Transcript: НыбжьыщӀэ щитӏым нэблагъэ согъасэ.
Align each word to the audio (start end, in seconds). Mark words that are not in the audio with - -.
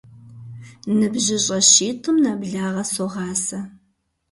НыбжьыщӀэ 0.97 1.59
щитӏым 1.71 2.17
нэблагъэ 2.23 2.83
согъасэ. 2.91 3.59